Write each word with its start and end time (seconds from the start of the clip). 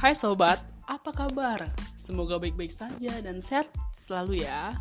Hai 0.00 0.16
sobat, 0.16 0.64
apa 0.88 1.12
kabar? 1.12 1.60
Semoga 1.92 2.40
baik-baik 2.40 2.72
saja 2.72 3.20
dan 3.20 3.44
sehat 3.44 3.68
selalu 4.00 4.48
ya. 4.48 4.72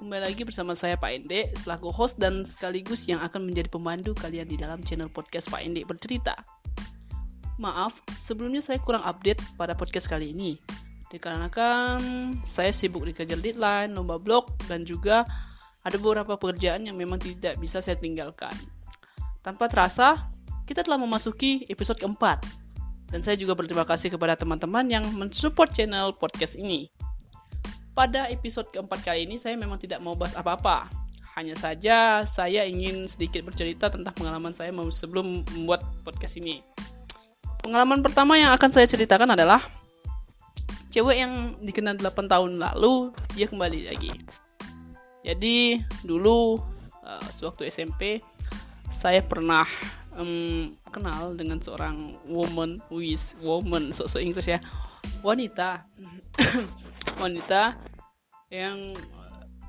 Kembali 0.00 0.32
lagi 0.32 0.48
bersama 0.48 0.72
saya 0.72 0.96
Pak 0.96 1.12
Ende, 1.12 1.52
selaku 1.60 1.92
host 1.92 2.16
dan 2.16 2.40
sekaligus 2.40 3.04
yang 3.04 3.20
akan 3.20 3.44
menjadi 3.44 3.68
pemandu 3.68 4.16
kalian 4.16 4.48
di 4.48 4.56
dalam 4.56 4.80
channel 4.80 5.12
podcast 5.12 5.52
Pak 5.52 5.60
Ende 5.60 5.84
bercerita. 5.84 6.40
Maaf, 7.60 8.00
sebelumnya 8.16 8.64
saya 8.64 8.80
kurang 8.80 9.04
update 9.04 9.44
pada 9.60 9.76
podcast 9.76 10.08
kali 10.08 10.32
ini. 10.32 10.56
Dikarenakan 11.12 12.00
saya 12.40 12.72
sibuk 12.72 13.04
dikejar 13.04 13.44
deadline, 13.44 13.92
lomba 13.92 14.16
blog, 14.16 14.56
dan 14.72 14.88
juga 14.88 15.28
ada 15.84 16.00
beberapa 16.00 16.32
pekerjaan 16.40 16.88
yang 16.88 16.96
memang 16.96 17.20
tidak 17.20 17.60
bisa 17.60 17.84
saya 17.84 18.00
tinggalkan. 18.00 18.56
Tanpa 19.44 19.68
terasa, 19.68 20.32
kita 20.64 20.80
telah 20.80 20.96
memasuki 20.96 21.68
episode 21.68 22.00
keempat 22.00 22.64
dan 23.10 23.22
saya 23.22 23.38
juga 23.38 23.54
berterima 23.54 23.86
kasih 23.86 24.10
kepada 24.14 24.34
teman-teman 24.34 24.86
yang 24.90 25.04
mensupport 25.14 25.70
channel 25.70 26.10
podcast 26.14 26.58
ini. 26.58 26.90
Pada 27.96 28.28
episode 28.28 28.68
keempat 28.74 29.06
kali 29.06 29.24
ini 29.24 29.40
saya 29.40 29.56
memang 29.56 29.80
tidak 29.80 30.02
mau 30.04 30.12
bahas 30.12 30.36
apa-apa. 30.36 30.90
Hanya 31.36 31.56
saja 31.56 32.24
saya 32.24 32.64
ingin 32.64 33.08
sedikit 33.08 33.44
bercerita 33.44 33.92
tentang 33.92 34.12
pengalaman 34.16 34.52
saya 34.52 34.72
sebelum 34.88 35.44
membuat 35.52 35.84
podcast 36.04 36.36
ini. 36.40 36.64
Pengalaman 37.60 38.00
pertama 38.04 38.36
yang 38.36 38.52
akan 38.52 38.70
saya 38.72 38.88
ceritakan 38.88 39.32
adalah 39.32 39.64
cewek 40.92 41.16
yang 41.20 41.56
dikenal 41.60 42.00
8 42.00 42.32
tahun 42.32 42.56
lalu, 42.56 43.12
dia 43.36 43.48
kembali 43.48 43.92
lagi. 43.92 44.12
Jadi 45.26 45.82
dulu 46.06 46.56
uh, 47.04 47.26
sewaktu 47.28 47.68
SMP 47.68 48.22
saya 48.88 49.20
pernah 49.20 49.68
um, 50.16 50.74
kenal 50.90 51.36
dengan 51.36 51.60
seorang 51.60 52.16
woman 52.26 52.80
with 52.88 53.36
woman 53.44 53.92
sok-sok 53.92 54.24
Inggris 54.24 54.48
ya. 54.48 54.60
Wanita. 55.20 55.84
Wanita 57.22 57.76
yang 58.50 58.96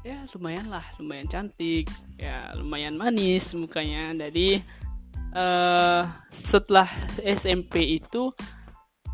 ya 0.05 0.23
lumayan 0.31 0.71
lah 0.71 0.85
lumayan 1.01 1.27
cantik 1.27 1.91
ya 2.15 2.55
lumayan 2.55 2.95
manis 2.95 3.51
mukanya. 3.53 4.15
Jadi 4.15 4.63
uh, 5.35 6.07
setelah 6.31 6.87
SMP 7.21 7.99
itu 7.99 8.31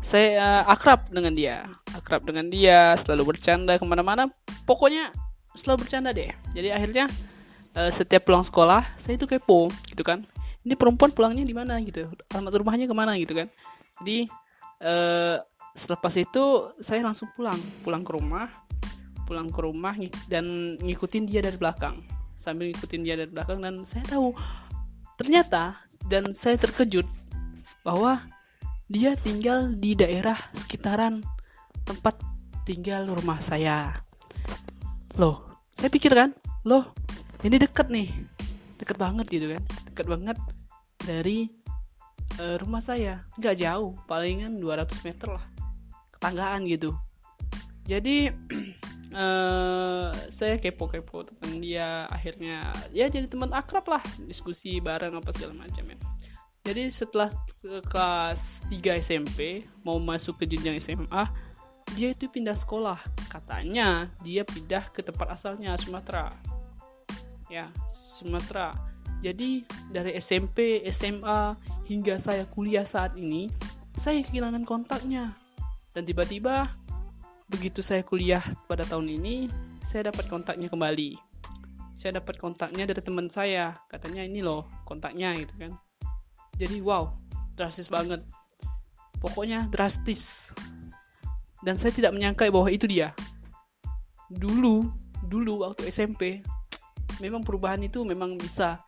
saya 0.00 0.62
uh, 0.64 0.72
akrab 0.72 1.10
dengan 1.10 1.34
dia. 1.34 1.66
Akrab 1.94 2.24
dengan 2.24 2.48
dia 2.48 2.94
selalu 2.96 3.34
bercanda 3.34 3.76
ke 3.76 3.84
mana-mana. 3.84 4.30
Pokoknya 4.64 5.10
selalu 5.54 5.86
bercanda 5.86 6.10
deh. 6.10 6.30
Jadi 6.54 6.68
akhirnya 6.74 7.06
uh, 7.78 7.90
setiap 7.90 8.26
pulang 8.26 8.46
sekolah 8.46 8.86
saya 8.98 9.18
itu 9.18 9.26
kepo 9.26 9.68
gitu 9.90 10.02
kan 10.06 10.26
ini 10.64 10.74
perempuan 10.74 11.12
pulangnya 11.12 11.44
di 11.44 11.54
mana? 11.56 11.76
gitu. 11.84 12.08
Alamat 12.32 12.52
rumahnya 12.60 12.86
ke 12.88 12.96
mana? 12.96 13.14
gitu 13.20 13.36
kan. 13.36 13.48
Jadi 14.00 14.26
uh, 14.82 15.36
selepas 15.76 16.12
itu 16.16 16.72
saya 16.80 17.04
langsung 17.04 17.28
pulang. 17.36 17.60
Pulang 17.84 18.02
ke 18.02 18.12
rumah 18.16 18.48
pulang 19.24 19.48
ke 19.48 19.60
rumah 19.64 19.96
dan 20.28 20.76
ngikutin 20.78 21.24
dia 21.26 21.40
dari 21.40 21.56
belakang. 21.56 22.04
Sambil 22.36 22.70
ngikutin 22.70 23.02
dia 23.02 23.16
dari 23.16 23.32
belakang 23.32 23.64
dan 23.64 23.82
saya 23.88 24.04
tahu 24.06 24.36
ternyata 25.16 25.80
dan 26.06 26.36
saya 26.36 26.60
terkejut 26.60 27.08
bahwa 27.82 28.20
dia 28.92 29.16
tinggal 29.16 29.72
di 29.72 29.96
daerah 29.96 30.36
sekitaran 30.52 31.24
tempat 31.88 32.20
tinggal 32.68 33.08
rumah 33.08 33.40
saya. 33.40 33.96
Loh 35.16 35.40
saya 35.74 35.88
pikir 35.88 36.12
kan 36.12 36.36
loh 36.68 36.92
ini 37.42 37.56
deket 37.56 37.88
nih. 37.88 38.12
Deket 38.76 39.00
banget 39.00 39.26
gitu 39.32 39.48
kan. 39.56 39.62
Deket 39.88 40.06
banget 40.06 40.36
dari 41.04 41.48
uh, 42.40 42.56
rumah 42.60 42.80
saya. 42.80 43.22
Nggak 43.38 43.56
jauh 43.60 43.92
palingan 44.08 44.58
200 44.58 45.06
meter 45.06 45.28
lah 45.36 45.44
ketanggaan 46.16 46.64
gitu. 46.66 46.96
Jadi 47.84 48.32
uh, 49.12 50.08
saya 50.36 50.56
kepo-kepo 50.56 51.28
tentang 51.28 51.60
dia. 51.60 52.08
Akhirnya 52.08 52.72
ya 52.90 53.06
jadi 53.12 53.28
teman 53.28 53.52
akrab 53.52 53.84
lah 53.86 54.02
diskusi 54.24 54.80
bareng 54.80 55.14
apa 55.14 55.30
segala 55.36 55.68
macam 55.68 55.84
ya. 55.84 55.98
Jadi 56.64 56.88
setelah 56.88 57.28
kelas 57.92 58.64
3 58.72 59.04
SMP 59.04 59.68
mau 59.84 60.00
masuk 60.00 60.40
ke 60.40 60.48
jenjang 60.48 60.80
SMA 60.80 61.28
dia 61.92 62.16
itu 62.16 62.24
pindah 62.26 62.56
sekolah. 62.56 62.96
Katanya 63.28 64.08
dia 64.24 64.48
pindah 64.48 64.88
ke 64.88 65.04
tempat 65.04 65.36
asalnya 65.36 65.76
Sumatera. 65.76 66.32
Ya 67.52 67.68
Sumatera 67.92 68.93
jadi 69.20 69.62
dari 69.92 70.16
SMP, 70.18 70.82
SMA 70.90 71.54
hingga 71.86 72.18
saya 72.18 72.48
kuliah 72.50 72.86
saat 72.86 73.14
ini, 73.14 73.52
saya 73.94 74.24
kehilangan 74.24 74.66
kontaknya. 74.66 75.36
Dan 75.94 76.02
tiba-tiba 76.08 76.74
begitu 77.46 77.84
saya 77.84 78.02
kuliah 78.02 78.42
pada 78.66 78.82
tahun 78.82 79.14
ini, 79.20 79.46
saya 79.84 80.10
dapat 80.10 80.26
kontaknya 80.26 80.66
kembali. 80.66 81.14
Saya 81.94 82.18
dapat 82.18 82.36
kontaknya 82.42 82.90
dari 82.90 82.98
teman 82.98 83.30
saya, 83.30 83.78
katanya 83.86 84.26
ini 84.26 84.42
loh 84.42 84.66
kontaknya 84.82 85.30
gitu 85.38 85.54
kan. 85.56 85.72
Jadi 86.58 86.82
wow, 86.82 87.14
drastis 87.54 87.86
banget. 87.86 88.22
Pokoknya 89.22 89.70
drastis. 89.70 90.50
Dan 91.64 91.80
saya 91.80 91.94
tidak 91.94 92.12
menyangka 92.12 92.50
bahwa 92.50 92.68
itu 92.68 92.84
dia. 92.84 93.14
Dulu, 94.28 94.90
dulu 95.30 95.64
waktu 95.64 95.88
SMP, 95.88 96.44
memang 97.22 97.46
perubahan 97.46 97.80
itu 97.80 98.02
memang 98.02 98.36
bisa 98.36 98.82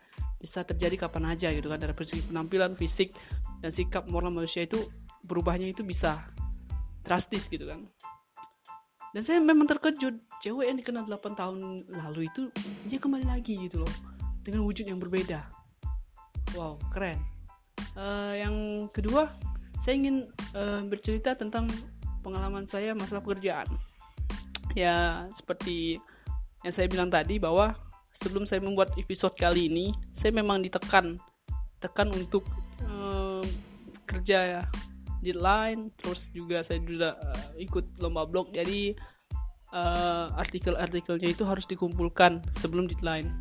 bisa 0.46 0.62
terjadi 0.62 1.10
kapan 1.10 1.34
aja 1.34 1.50
gitu 1.50 1.66
kan. 1.66 1.82
Dari 1.82 1.90
segi 2.06 2.22
penampilan 2.30 2.78
fisik 2.78 3.18
dan 3.58 3.74
sikap 3.74 4.06
moral 4.06 4.30
manusia 4.30 4.62
itu 4.62 4.86
berubahnya 5.26 5.74
itu 5.74 5.82
bisa 5.82 6.22
drastis 7.02 7.50
gitu 7.50 7.66
kan. 7.66 7.82
Dan 9.10 9.22
saya 9.26 9.42
memang 9.42 9.66
terkejut 9.66 10.14
cewek 10.38 10.70
yang 10.70 10.78
dikenal 10.78 11.10
8 11.10 11.34
tahun 11.34 11.88
lalu 11.90 12.30
itu 12.30 12.46
dia 12.86 13.02
kembali 13.02 13.26
lagi 13.26 13.58
gitu 13.58 13.82
loh 13.82 13.92
dengan 14.46 14.62
wujud 14.62 14.86
yang 14.86 15.02
berbeda. 15.02 15.42
Wow 16.54 16.78
keren. 16.94 17.18
Uh, 17.98 18.38
yang 18.38 18.54
kedua 18.94 19.34
saya 19.82 19.98
ingin 19.98 20.30
uh, 20.54 20.84
bercerita 20.86 21.34
tentang 21.34 21.66
pengalaman 22.22 22.68
saya 22.70 22.94
masalah 22.94 23.24
pekerjaan. 23.24 23.66
Ya 24.78 25.26
seperti 25.32 25.98
yang 26.62 26.74
saya 26.74 26.86
bilang 26.86 27.08
tadi 27.08 27.40
bahwa 27.40 27.72
sebelum 28.22 28.48
saya 28.48 28.64
membuat 28.64 28.92
episode 28.96 29.36
kali 29.36 29.68
ini 29.68 29.92
saya 30.16 30.32
memang 30.32 30.64
ditekan. 30.64 31.20
Tekan 31.80 32.08
untuk 32.16 32.48
uh, 32.88 33.44
kerja 34.08 34.60
ya. 34.60 34.62
Deadline 35.24 35.90
terus 35.98 36.30
juga 36.30 36.62
saya 36.62 36.78
juga 36.84 37.16
uh, 37.20 37.50
ikut 37.60 38.00
lomba 38.00 38.24
blog. 38.24 38.52
Jadi 38.52 38.96
uh, 39.74 40.32
artikel-artikelnya 40.36 41.32
itu 41.32 41.42
harus 41.44 41.68
dikumpulkan 41.68 42.40
sebelum 42.56 42.88
deadline. 42.88 43.32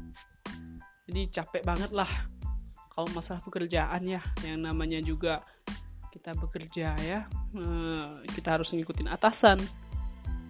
Jadi 1.06 1.30
capek 1.30 1.64
banget 1.64 1.94
lah 1.94 2.10
kalau 2.92 3.08
masalah 3.14 3.40
pekerjaan 3.44 4.04
ya. 4.08 4.24
Yang 4.44 4.60
namanya 4.60 5.00
juga 5.04 5.34
kita 6.16 6.32
bekerja 6.42 6.96
ya 7.04 7.28
uh, 7.60 8.24
kita 8.34 8.56
harus 8.56 8.72
ngikutin 8.72 9.12
atasan 9.12 9.60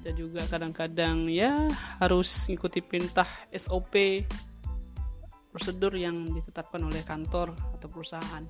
kita 0.06 0.22
juga 0.22 0.46
kadang-kadang 0.46 1.26
ya 1.34 1.66
harus 1.98 2.46
ngikuti 2.46 2.78
perintah 2.86 3.26
SOP 3.50 4.22
prosedur 5.50 5.98
yang 5.98 6.30
ditetapkan 6.30 6.78
oleh 6.86 7.02
kantor 7.02 7.58
atau 7.74 7.90
perusahaan. 7.90 8.46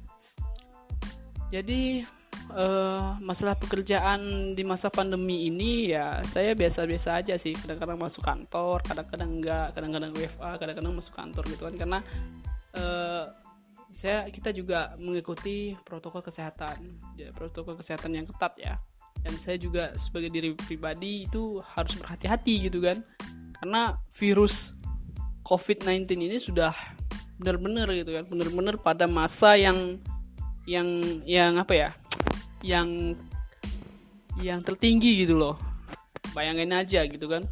Jadi 1.55 2.03
uh, 2.51 3.15
masalah 3.23 3.55
pekerjaan 3.55 4.51
di 4.51 4.67
masa 4.67 4.91
pandemi 4.91 5.47
ini 5.47 5.95
ya 5.95 6.19
saya 6.27 6.51
biasa-biasa 6.59 7.23
aja 7.23 7.39
sih. 7.39 7.55
Kadang-kadang 7.55 8.03
masuk 8.03 8.27
kantor, 8.27 8.83
kadang-kadang 8.83 9.39
enggak, 9.39 9.67
kadang-kadang 9.79 10.11
WFA, 10.11 10.59
kadang-kadang 10.59 10.91
masuk 10.91 11.15
kantor 11.15 11.43
gitu 11.55 11.71
kan 11.71 11.75
karena 11.79 11.99
uh, 12.75 13.31
saya 13.95 14.27
kita 14.27 14.51
juga 14.51 14.91
mengikuti 14.99 15.71
protokol 15.87 16.19
kesehatan, 16.19 16.99
ya, 17.15 17.31
protokol 17.31 17.79
kesehatan 17.79 18.11
yang 18.11 18.27
ketat 18.27 18.59
ya 18.59 18.75
dan 19.25 19.33
saya 19.41 19.57
juga 19.57 19.89
sebagai 19.97 20.29
diri 20.29 20.53
pribadi 20.53 21.25
itu 21.25 21.57
harus 21.65 21.97
berhati-hati 21.97 22.69
gitu 22.69 22.77
kan. 22.77 23.01
Karena 23.57 23.97
virus 24.13 24.77
COVID-19 25.49 26.05
ini 26.29 26.37
sudah 26.37 26.69
benar-benar 27.41 27.89
gitu 27.89 28.13
kan. 28.13 28.29
Benar-benar 28.29 28.77
pada 28.77 29.09
masa 29.09 29.57
yang 29.57 29.97
yang 30.69 30.85
yang 31.25 31.57
apa 31.57 31.73
ya? 31.73 31.89
Yang 32.61 33.17
yang 34.37 34.61
tertinggi 34.61 35.25
gitu 35.25 35.41
loh. 35.41 35.57
Bayangin 36.37 36.77
aja 36.77 37.01
gitu 37.09 37.25
kan. 37.25 37.49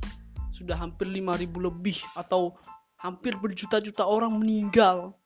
Sudah 0.54 0.78
hampir 0.78 1.10
5000 1.10 1.50
lebih 1.58 1.98
atau 2.14 2.54
hampir 3.02 3.34
berjuta-juta 3.42 4.06
orang 4.06 4.30
meninggal 4.38 5.18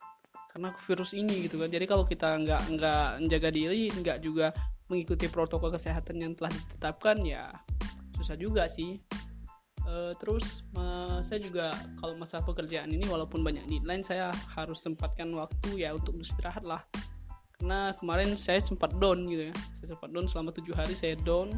karena 0.56 0.72
virus 0.80 1.12
ini 1.12 1.44
gitu 1.44 1.60
kan. 1.60 1.68
Jadi 1.68 1.84
kalau 1.84 2.08
kita 2.08 2.40
nggak 2.40 2.72
nggak 2.72 3.04
menjaga 3.20 3.50
diri 3.52 3.92
nggak 3.92 4.24
juga 4.24 4.56
mengikuti 4.88 5.28
protokol 5.28 5.72
kesehatan 5.76 6.20
yang 6.20 6.34
telah 6.36 6.52
ditetapkan 6.52 7.20
ya 7.24 7.52
susah 8.18 8.36
juga 8.36 8.66
sih. 8.66 8.98
Uh, 9.88 10.12
terus 10.20 10.68
uh, 10.76 11.24
saya 11.24 11.40
juga 11.40 11.72
kalau 12.04 12.20
masalah 12.20 12.44
pekerjaan 12.44 12.92
ini 12.92 13.08
walaupun 13.08 13.40
banyak 13.40 13.64
deadline 13.72 14.04
saya 14.04 14.36
harus 14.52 14.84
sempatkan 14.84 15.32
waktu 15.32 15.88
ya 15.88 15.96
untuk 15.96 16.18
istirahat 16.20 16.68
lah. 16.68 16.84
Karena 17.58 17.96
kemarin 17.96 18.36
saya 18.36 18.60
sempat 18.60 18.92
down 19.00 19.24
gitu 19.32 19.48
ya. 19.48 19.56
Saya 19.80 19.96
sempat 19.96 20.12
down 20.12 20.28
selama 20.28 20.52
tujuh 20.52 20.76
hari 20.76 20.92
saya 20.92 21.16
down. 21.24 21.56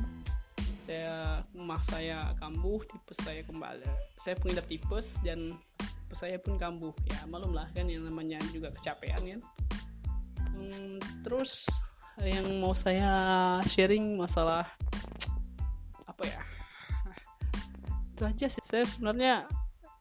Saya 0.86 1.42
rumah 1.58 1.82
saya 1.86 2.34
kambuh 2.38 2.82
tipes 2.86 3.18
saya 3.26 3.42
kembali. 3.46 3.86
Saya 4.22 4.38
pengidap 4.38 4.66
tipes 4.70 5.18
dan 5.26 5.58
tipes 6.06 6.20
saya 6.22 6.38
pun 6.38 6.62
kambuh. 6.62 6.94
Ya 7.10 7.18
malum 7.26 7.52
lah 7.58 7.66
kan 7.74 7.90
yang 7.90 8.06
namanya 8.06 8.38
juga 8.54 8.70
kecapean 8.78 9.18
kan. 9.26 9.42
Hmm, 10.54 11.02
terus 11.26 11.66
yang 12.24 12.60
mau 12.60 12.76
saya 12.76 13.12
sharing 13.64 14.20
masalah 14.20 14.68
apa 16.08 16.24
ya? 16.28 16.40
Itu 18.16 18.24
aja 18.28 18.48
sih. 18.52 18.64
Saya 18.64 18.84
sebenarnya 18.84 19.48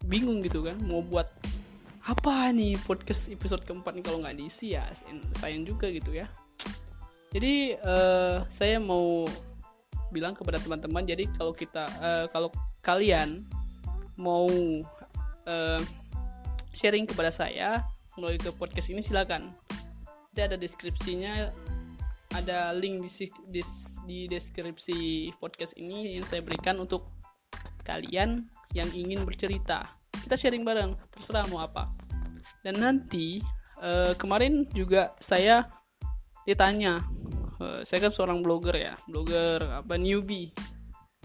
bingung 0.07 0.43
gitu 0.43 0.63
kan 0.63 0.79
mau 0.87 1.03
buat 1.03 1.31
apa 2.09 2.51
nih 2.55 2.81
podcast 2.89 3.31
episode 3.31 3.63
keempat 3.63 3.95
nih? 3.95 4.05
Kalau 4.05 4.19
nggak 4.25 4.37
diisi 4.39 4.75
ya 4.75 4.89
sayang 5.39 5.69
juga 5.69 5.87
gitu 5.93 6.11
ya. 6.17 6.27
Jadi 7.31 7.77
uh, 7.85 8.43
saya 8.49 8.81
mau 8.81 9.29
bilang 10.09 10.33
kepada 10.33 10.57
teman-teman 10.57 11.05
jadi 11.05 11.29
kalau 11.37 11.53
kita 11.53 11.85
uh, 12.01 12.25
kalau 12.33 12.49
kalian 12.81 13.45
mau 14.17 14.49
uh, 15.45 15.81
sharing 16.73 17.05
kepada 17.05 17.29
saya 17.29 17.85
melalui 18.17 18.41
ke 18.41 18.51
podcast 18.57 18.89
ini 18.91 19.05
silakan. 19.05 19.53
Nanti 20.33 20.41
ada 20.41 20.57
deskripsinya 20.57 21.53
ada 22.37 22.77
link 22.77 23.07
di, 23.07 23.11
di, 23.49 23.63
di 24.05 24.19
deskripsi 24.29 25.33
podcast 25.41 25.73
ini 25.81 26.19
yang 26.19 26.25
saya 26.29 26.45
berikan 26.45 26.77
untuk 26.77 27.09
kalian 27.89 28.45
yang 28.77 28.89
ingin 28.93 29.25
bercerita. 29.25 29.89
Kita 30.13 30.37
sharing 30.37 30.67
bareng, 30.67 30.93
terserah 31.09 31.49
mau 31.49 31.65
apa. 31.65 31.89
Dan 32.61 32.85
nanti 32.85 33.41
uh, 33.81 34.13
kemarin 34.21 34.69
juga 34.77 35.17
saya 35.25 35.65
ditanya, 36.45 37.01
uh, 37.61 37.81
saya 37.81 38.09
kan 38.09 38.13
seorang 38.13 38.45
blogger 38.45 38.77
ya, 38.77 38.95
blogger 39.09 39.65
apa 39.73 39.97
newbie, 39.97 40.53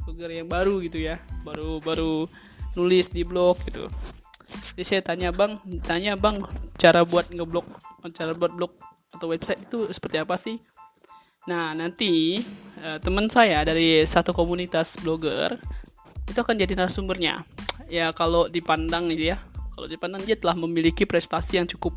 blogger 0.07 0.31
yang 0.31 0.47
baru 0.47 0.79
gitu 0.83 1.03
ya, 1.03 1.19
baru 1.44 1.83
baru 1.83 2.31
nulis 2.79 3.11
di 3.11 3.27
blog 3.27 3.59
gitu. 3.67 3.91
Jadi 4.73 4.83
saya 4.88 5.01
tanya 5.03 5.29
bang, 5.35 5.59
tanya 5.83 6.15
bang, 6.15 6.41
cara 6.79 7.03
buat 7.03 7.27
ngeblog, 7.29 7.65
cara 8.15 8.31
buat 8.31 8.53
blog 8.55 8.71
atau 9.13 9.29
website 9.29 9.61
itu 9.61 9.89
seperti 9.94 10.17
apa 10.21 10.33
sih? 10.39 10.57
Nah, 11.44 11.75
nanti 11.75 12.40
uh, 12.80 12.98
teman 13.04 13.28
saya 13.28 13.68
dari 13.68 14.07
satu 14.07 14.31
komunitas 14.31 14.95
blogger 15.04 15.60
itu 16.24 16.40
akan 16.40 16.56
jadi 16.56 16.80
narasumbernya. 16.80 17.44
Ya, 17.92 18.16
kalau 18.16 18.48
dipandang 18.48 19.12
gitu 19.12 19.36
ya, 19.36 19.38
kalau 19.75 19.92
dipandang 19.92 20.24
dia 20.24 20.40
telah 20.40 20.56
memiliki 20.56 21.04
prestasi 21.04 21.60
yang 21.60 21.68
cukup 21.68 21.92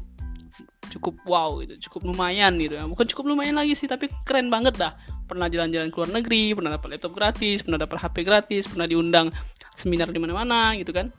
cukup 0.91 1.19
wow 1.29 1.61
gitu, 1.63 1.77
cukup 1.91 2.11
lumayan 2.11 2.59
gitu 2.59 2.75
ya. 2.75 2.85
Bukan 2.89 3.07
cukup 3.07 3.37
lumayan 3.37 3.55
lagi 3.55 3.79
sih, 3.79 3.87
tapi 3.87 4.11
keren 4.27 4.51
banget 4.51 4.75
dah. 4.81 4.99
Pernah 5.31 5.47
jalan-jalan 5.51 5.91
ke 5.91 5.97
luar 5.99 6.11
negeri, 6.11 6.55
pernah 6.55 6.75
dapat 6.75 6.99
laptop 6.99 7.13
gratis, 7.15 7.63
pernah 7.63 7.79
dapat 7.79 7.99
HP 8.03 8.17
gratis, 8.27 8.63
pernah 8.67 8.87
diundang 8.87 9.31
seminar 9.77 10.11
di 10.11 10.19
mana-mana 10.19 10.75
gitu 10.75 10.91
kan. 10.91 11.13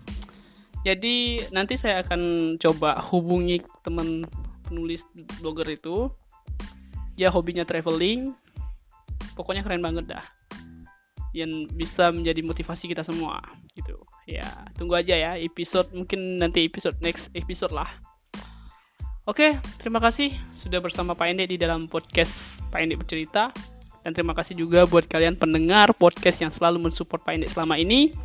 Jadi 0.83 1.47
nanti 1.51 1.75
saya 1.75 2.03
akan 2.03 2.55
coba 2.59 2.99
hubungi 3.11 3.59
teman 3.83 4.23
penulis 4.67 5.03
blogger 5.39 5.67
itu 5.67 6.11
ya 7.17 7.33
hobinya 7.33 7.65
traveling 7.65 8.31
pokoknya 9.33 9.65
keren 9.65 9.83
banget 9.83 10.15
dah 10.15 10.25
yang 11.35 11.67
bisa 11.69 12.09
menjadi 12.13 12.39
motivasi 12.45 12.89
kita 12.93 13.03
semua 13.03 13.43
gitu 13.75 13.99
ya 14.29 14.47
tunggu 14.79 14.95
aja 14.95 15.13
ya 15.17 15.31
episode 15.35 15.91
mungkin 15.91 16.39
nanti 16.39 16.63
episode 16.63 16.95
next 17.03 17.33
episode 17.35 17.73
lah 17.73 17.89
Oke, 19.27 19.59
terima 19.75 19.99
kasih 19.99 20.31
sudah 20.55 20.79
bersama 20.79 21.11
Pak 21.11 21.27
Ende 21.27 21.51
di 21.51 21.59
dalam 21.59 21.91
podcast 21.91 22.63
Pak 22.71 22.79
Ende 22.79 22.95
bercerita. 22.95 23.51
Dan 23.99 24.15
terima 24.15 24.31
kasih 24.31 24.55
juga 24.55 24.87
buat 24.87 25.03
kalian 25.03 25.35
pendengar 25.35 25.91
podcast 25.99 26.39
yang 26.39 26.47
selalu 26.47 26.87
mensupport 26.87 27.19
Pak 27.19 27.35
Ende 27.35 27.51
selama 27.51 27.75
ini. 27.75 28.15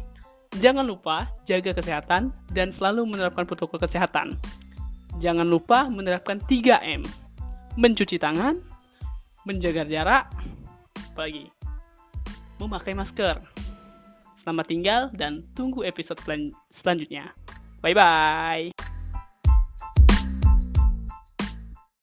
Jangan 0.62 0.86
lupa 0.86 1.26
jaga 1.42 1.74
kesehatan 1.74 2.30
dan 2.54 2.70
selalu 2.70 3.02
menerapkan 3.02 3.50
protokol 3.50 3.82
kesehatan. 3.82 4.38
Jangan 5.18 5.42
lupa 5.42 5.90
menerapkan 5.90 6.38
3M. 6.38 7.02
Mencuci 7.74 8.22
tangan, 8.22 8.62
menjaga 9.42 9.82
jarak, 9.86 10.26
apalagi 11.12 11.50
memakai 12.62 12.94
masker. 12.94 13.42
Selamat 14.38 14.66
tinggal 14.66 15.02
dan 15.14 15.42
tunggu 15.54 15.86
episode 15.86 16.18
selan 16.22 16.50
selanjutnya. 16.70 17.30
Bye 17.82 17.94
bye. 17.94 18.91